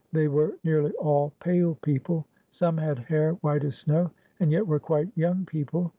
[0.11, 2.25] They were nearly all pale people.
[2.49, 5.89] Some had hair white as snow, and yet were quite young people.